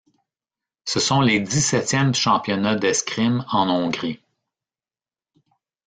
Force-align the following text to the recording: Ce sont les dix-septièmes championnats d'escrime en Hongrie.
Ce 0.83 0.99
sont 0.99 1.21
les 1.21 1.39
dix-septièmes 1.39 2.15
championnats 2.15 2.75
d'escrime 2.75 3.45
en 3.51 3.69
Hongrie. 3.69 4.19